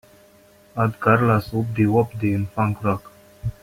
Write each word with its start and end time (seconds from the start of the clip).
add 0.75 0.99
carla's 0.99 1.49
OopDeeWopDee 1.49 2.33
in 2.33 2.47
Funk 2.47 2.83
Rock 2.83 3.11